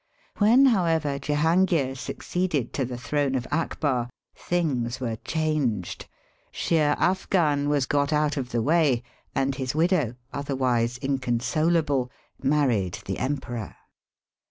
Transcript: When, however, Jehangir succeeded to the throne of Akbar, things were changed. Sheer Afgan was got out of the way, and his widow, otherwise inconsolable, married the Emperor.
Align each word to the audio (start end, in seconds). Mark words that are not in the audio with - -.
When, 0.39 0.65
however, 0.65 1.19
Jehangir 1.19 1.93
succeeded 1.95 2.73
to 2.73 2.85
the 2.85 2.97
throne 2.97 3.35
of 3.35 3.45
Akbar, 3.51 4.09
things 4.35 4.99
were 4.99 5.17
changed. 5.17 6.07
Sheer 6.51 6.95
Afgan 6.99 7.67
was 7.67 7.85
got 7.85 8.11
out 8.11 8.35
of 8.35 8.49
the 8.49 8.63
way, 8.63 9.03
and 9.35 9.53
his 9.53 9.75
widow, 9.75 10.15
otherwise 10.33 10.97
inconsolable, 11.03 12.09
married 12.41 12.95
the 13.05 13.19
Emperor. 13.19 13.75